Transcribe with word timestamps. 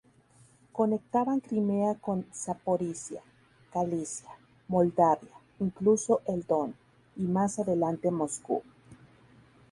Conectaban 0.73 1.41
Crimea 1.41 1.93
con 1.93 2.25
Zaporizhia, 2.33 3.21
Galicia, 3.71 4.29
Moldavia, 4.67 5.29
incluso 5.59 6.23
el 6.27 6.41
Don, 6.43 6.73
y 7.17 7.21
más 7.21 7.59
adelante 7.59 8.09
Moscú. 8.09 8.63